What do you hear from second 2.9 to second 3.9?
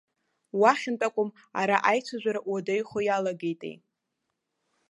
иалагеитеи.